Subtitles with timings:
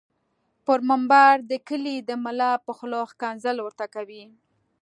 [0.65, 4.23] پر منبر د کلي دملا په خوله ښکنځل ورته کوي